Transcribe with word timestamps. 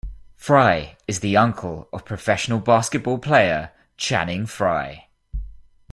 Frye 0.35 0.97
is 1.07 1.19
the 1.19 1.37
uncle 1.37 1.87
of 1.93 2.05
professional 2.05 2.57
basketball 2.57 3.19
player 3.19 3.69
Channing 3.97 4.47
Frye. 4.47 5.09